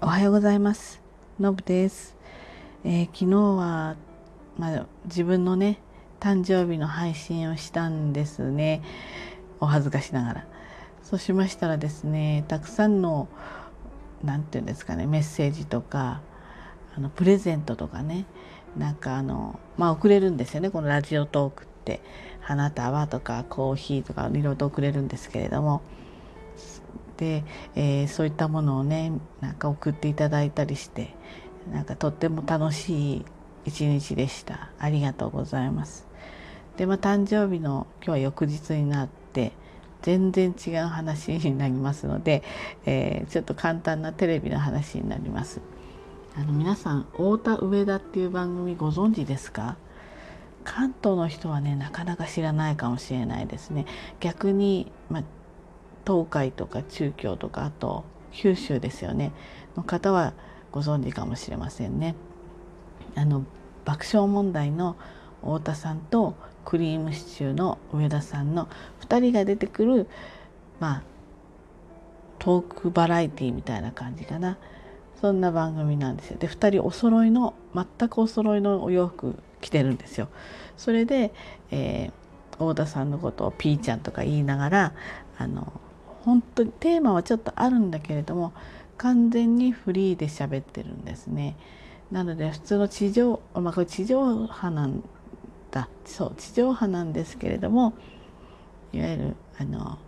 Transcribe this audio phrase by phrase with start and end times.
[0.00, 1.00] おはようございます。
[1.38, 2.16] のぶです、
[2.84, 3.96] えー、昨日は、
[4.58, 5.78] まあ、自分のね
[6.20, 8.82] 誕生日の配信をしたんですね。
[9.60, 10.46] お恥ずかしながら。
[11.02, 13.28] そうしましたらですねたくさんの
[14.22, 16.20] 何て言うんですかねメッセージとか
[16.96, 18.26] あのプレゼントとかね
[18.76, 20.70] なんかあのまあ送れるんですよね。
[20.70, 22.00] このラジオトークって。
[22.40, 25.82] 花束とかコーヒーとかいろいろと送れるんですけれども。
[27.16, 27.44] で、
[27.74, 31.14] えー、そういったものをねなんか送っていただいたりして
[31.72, 33.24] なんかとっても楽しい
[33.64, 34.70] 一日でした。
[34.78, 36.06] ありがとうございます。
[36.76, 39.52] でまあ誕生日の今日は翌日になって
[40.02, 42.42] 全然違う話になりますので、
[42.84, 45.60] えー、ちょっと簡単なテレビの話になります。
[46.36, 49.76] あの皆さん太田上田っていう番組ご存知ですか？
[50.64, 53.86] 関東の人はねなかなか知らないかもしれないですね。
[54.20, 55.22] 逆に、まあ、
[56.06, 59.32] 東海とか中京とかあと九州ですよね
[59.76, 60.34] の方は
[60.70, 62.16] ご存知かもしれませんね。
[63.14, 63.44] あの
[63.84, 64.96] 爆笑問題の
[65.40, 68.68] 太田さんとクリームシチューの上田さんの
[69.02, 70.08] 2人が出てくる
[70.80, 71.02] まあ
[72.38, 74.58] トークバラエティみたいな感じかな
[75.20, 76.38] そんな番組なんですよ。
[76.38, 80.28] で2人お揃いの全くお揃いのお洋服着てるんですよ。
[80.76, 81.32] それで、
[81.70, 82.12] えー、
[82.52, 84.92] 太田さんのことをピーちゃんとか言いながら
[85.38, 85.72] あの
[86.24, 88.52] 本当にテーマはちょっとあるんだけれども
[88.96, 91.56] 完全にフリーで喋ってるんですね。
[92.10, 95.02] なので普通の地上まあこれ地上波なん
[95.70, 97.94] だそう地上波なんですけれども
[98.92, 99.98] いわゆるあの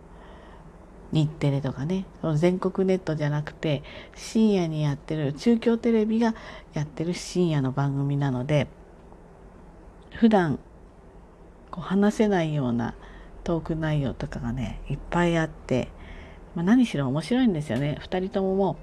[1.13, 3.83] 日テレとかねその全国ネットじゃなくて
[4.15, 6.35] 深夜にやってる中京テレビが
[6.75, 8.69] やってる深夜の番組なので
[10.15, 10.59] 普段
[11.71, 12.95] こう話せないような
[13.45, 15.89] トーク内容とかがねいっぱいあって
[16.57, 18.79] まあ、何しろ面白いんですよね2人ともも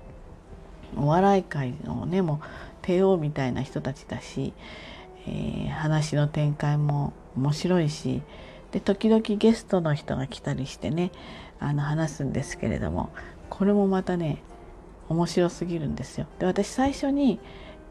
[0.96, 2.40] うお笑い界のねもう
[2.84, 4.54] 帝王みたいな人たちだし、
[5.28, 8.22] えー、話の展開も面白いし
[8.72, 11.12] で時々ゲストの人が来たりしてね
[11.60, 13.10] あの話すんですけれども
[13.50, 14.44] これもまたね
[15.10, 16.28] 面白すぎるんですよ。
[16.40, 17.40] で私最初に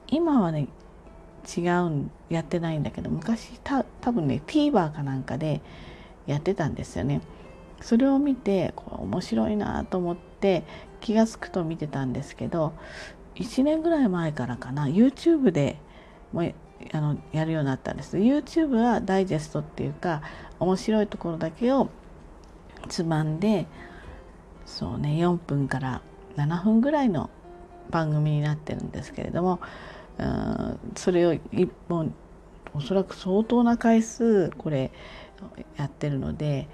[0.09, 0.69] 今はね
[1.57, 5.61] 違うんやってないんだけど昔多分ね TVer かなんかで
[6.27, 7.21] やってたんですよね。
[7.83, 10.65] それを見てこれ面白いなと思って
[11.01, 12.73] 気が付くと見てたんですけど
[13.35, 15.79] 1年ぐらい前からかな YouTube で
[16.33, 16.43] も
[16.93, 18.17] あのやるようになったんです。
[18.17, 20.23] YouTube はダイジェストっていうか
[20.59, 21.89] 面白いところだけを
[22.89, 23.67] つまんで
[24.67, 26.03] そうね4分から
[26.37, 27.31] 7分ぐらいの
[27.91, 29.61] 番組になってるんですけれども
[30.19, 32.15] うんそれを1本
[32.75, 34.91] おそらく相当な回数これ
[35.77, 36.69] やってるので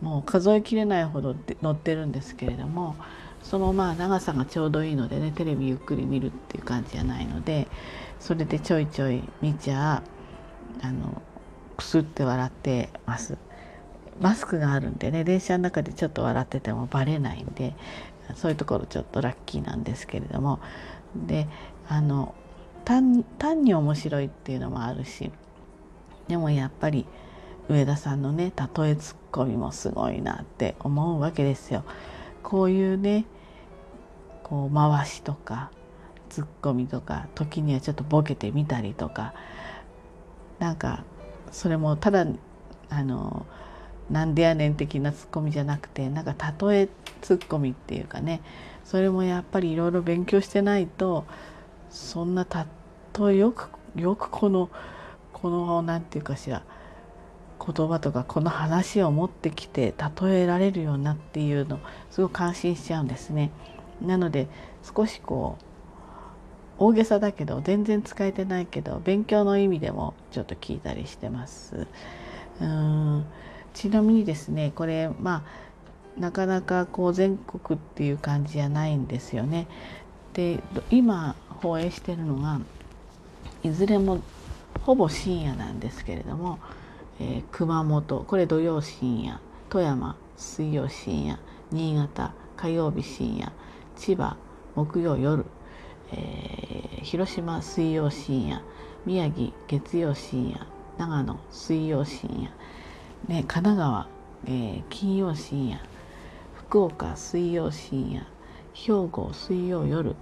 [0.00, 2.96] もう数えきれないほど載ってるんですけれども
[3.42, 7.68] そのまあ長さがちょうどいいのでねテレビゆっくり見るっていう感じじゃないので
[8.20, 10.02] それでちょいちょい見ちゃ
[10.82, 11.22] あの
[11.76, 13.38] くすって笑ってます。
[14.20, 17.74] マスクがあるんでね電車の中でちょっと笑っててもバレないんで
[18.34, 20.58] そういうところちょっとラッキーなんですけれども
[21.14, 21.46] で
[21.88, 22.34] あの
[22.84, 23.24] 単
[23.62, 25.30] に面白いっていうのもあるし
[26.26, 27.06] でもやっぱり
[27.68, 31.84] 上田さんのね例えツッコミもすごいなって思うわけですよ。
[32.42, 33.26] こういうね
[34.42, 35.70] こう回しとか
[36.30, 39.34] ツッコミとか時にはちょっとボケてみたりとか
[40.58, 41.04] なんか
[41.52, 42.26] それもただ
[42.90, 43.46] あの
[44.10, 46.34] なんでやねん的なツッコミじゃなくてなんか
[46.66, 46.88] 例え
[47.20, 48.40] ツッコミっていうかね
[48.84, 51.26] それもやっぱりいろいろ勉強してないと
[51.90, 52.46] そんな
[53.18, 54.70] 例えよくよくこの
[55.32, 56.62] この何て言うかしら
[57.58, 61.80] 言葉とかこの話を持ってきて例えられるようなっていうの
[62.10, 63.50] すごく感心しちゃうんですね。
[64.00, 64.48] なので
[64.82, 65.64] 少しこう
[66.78, 71.86] 大げさだけど全然使えてないけど勉強の意味でもちょっと聞いたりしてます。
[72.60, 73.24] うん
[73.74, 75.44] ちなみにですねこれま
[76.16, 79.66] あなかなかこう全国っていう感じじゃないんですよね。
[80.32, 80.60] で
[80.90, 82.60] 今放映してるのが
[83.62, 84.20] いずれも
[84.82, 86.58] ほぼ深夜なんですけれども
[87.20, 91.38] えー、熊本これ土曜深夜富山水曜深夜
[91.70, 93.52] 新潟火曜日深夜
[93.96, 94.36] 千葉
[94.74, 95.44] 木曜夜、
[96.12, 98.62] えー、広島水曜深夜
[99.04, 100.66] 宮城月曜深夜
[100.98, 102.28] 長野水曜深
[103.28, 104.08] 夜、ね、神奈川、
[104.46, 105.80] えー、金曜深夜
[106.54, 108.26] 福岡水曜深夜
[108.74, 110.14] 兵庫水曜夜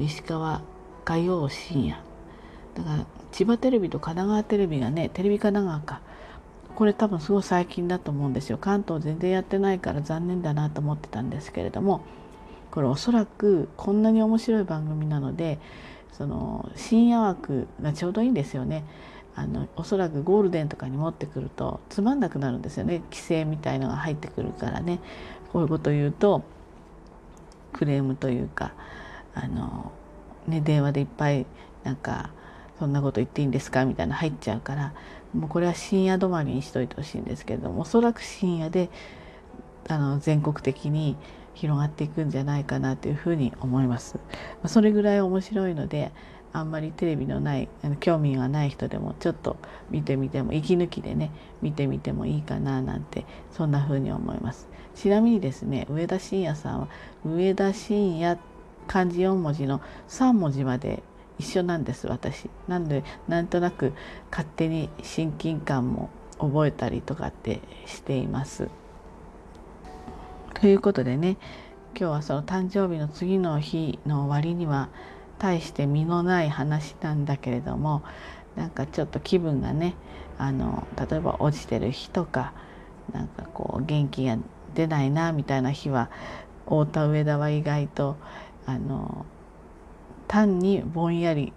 [0.00, 0.62] 石川
[1.04, 1.96] 火曜深夜。
[2.74, 6.00] だから千葉テレビと神奈川テレビがねテレビ神奈川か。
[6.74, 8.58] これ多分すごい最近だと思うんですよ。
[8.58, 12.02] 関東全然やってないから残念だなと思ってたんですけれども
[12.70, 15.58] これおそらくこんなに面白い番組なので
[16.12, 18.84] その深夜枠がちょうどいいんですよね。
[19.34, 23.02] あのおそらくゴールデンとかに持ってくるとつまんなくなるんですよね。
[23.10, 25.00] 規制みたいのが入ってくるからね。
[25.52, 26.42] こういうこと言うと
[27.72, 28.72] クレームというか
[29.34, 29.92] あの、
[30.46, 31.46] ね、電話でいっぱい
[31.84, 32.30] なんか
[32.78, 33.84] そんなこと言っていいんですか？
[33.84, 34.94] みたいな入っちゃうから
[35.34, 38.90] もうこれは深夜止まりにしといてほしいんですけれどもおそらく深夜で
[39.88, 41.16] あの全国的に
[41.54, 44.18] 広がっていくんじゃないかなというふうに思います。
[44.66, 46.12] それぐらい面白いので
[46.52, 47.68] あんまりテレビのない
[48.00, 49.56] 興味がない人でもちょっと
[49.90, 51.30] 見てみても息抜きでね
[51.60, 56.88] 見てみてもいいかななんてそんな風に思いますちなみにですね上田晋也さんは
[57.26, 58.40] 上田晋也
[58.86, 61.02] 漢字4文字の3文字まで
[61.38, 62.48] 一緒なんです私。
[62.68, 63.92] なんでなんとなく
[64.30, 68.68] 勝手に親近感も覚えたりとかってしています。
[70.54, 71.36] ということでね
[71.98, 74.88] 今日はその誕生日の次の日の終わりには
[75.38, 78.02] 大して身のない話なんだけれども
[78.56, 79.94] なんかちょっと気分がね
[80.38, 82.52] あの例えば落ちてる日とか
[83.12, 84.38] なんかこう元気が
[84.74, 86.10] 出ないなみたいな日は
[86.64, 88.16] 太田上田は意外と
[88.66, 89.24] あの
[90.28, 91.52] 単にぼんやり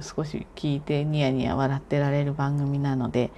[0.00, 3.30] 少し聞いてニヤニヤ笑ってられる番組なので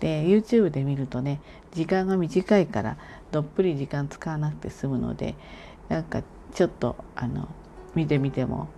[0.00, 1.40] で YouTube で見るとね
[1.72, 2.96] 時間が短いから
[3.32, 5.34] どっぷり時間使わなくて済むので
[5.88, 6.22] なんか
[6.54, 7.48] ちょっとあの
[7.94, 8.68] 見てみても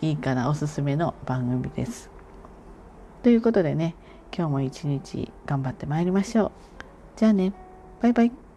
[0.00, 2.10] いいかなおすすめの番組です。
[3.22, 3.94] ということでね
[4.36, 6.52] 今日も一日頑張ってまいりましょう。
[7.16, 7.52] じゃあね
[8.00, 8.47] バイバイ。